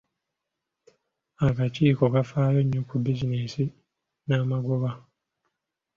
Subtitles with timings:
[1.47, 3.63] Akakiiko kafaayo nnyo ku bizinensi
[4.27, 4.89] n'amagoba.